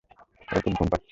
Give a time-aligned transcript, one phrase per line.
[0.49, 0.99] ওর খুব ঘুম পাচ্ছে।